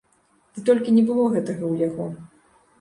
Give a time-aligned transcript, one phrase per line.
[0.55, 2.05] Ды толькі не было гэтага ў яго.